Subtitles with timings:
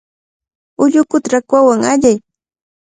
[0.83, 2.17] Ullukuta rakwawan allay.